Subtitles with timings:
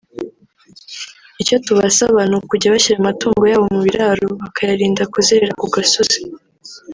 [1.41, 6.19] Icyo tubasaba ni ukujya bashyira amatungo yabo mu biraro bakayarinda kuzerera ku gasozi